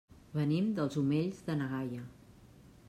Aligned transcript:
Venim 0.37 0.71
dels 0.79 0.97
Omells 1.03 1.45
de 1.51 1.59
na 1.61 1.67
Gaia. 1.77 2.09